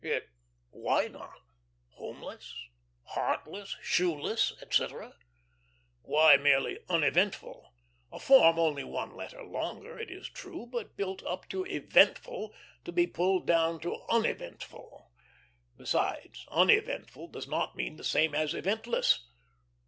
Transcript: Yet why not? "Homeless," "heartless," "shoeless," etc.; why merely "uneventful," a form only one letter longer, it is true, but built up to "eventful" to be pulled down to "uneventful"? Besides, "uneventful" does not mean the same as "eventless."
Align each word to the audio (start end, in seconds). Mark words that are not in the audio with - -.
Yet 0.03 0.29
why 0.71 1.09
not? 1.09 1.35
"Homeless," 1.89 2.55
"heartless," 3.09 3.77
"shoeless," 3.83 4.51
etc.; 4.59 5.15
why 6.01 6.37
merely 6.37 6.79
"uneventful," 6.89 7.71
a 8.11 8.19
form 8.19 8.57
only 8.57 8.83
one 8.83 9.15
letter 9.15 9.43
longer, 9.43 9.99
it 9.99 10.09
is 10.09 10.27
true, 10.27 10.65
but 10.65 10.97
built 10.97 11.23
up 11.23 11.47
to 11.49 11.65
"eventful" 11.67 12.51
to 12.83 12.91
be 12.91 13.05
pulled 13.05 13.45
down 13.45 13.79
to 13.81 14.01
"uneventful"? 14.09 15.11
Besides, 15.77 16.47
"uneventful" 16.49 17.27
does 17.27 17.47
not 17.47 17.75
mean 17.75 17.97
the 17.97 18.03
same 18.03 18.33
as 18.33 18.55
"eventless." 18.55 19.27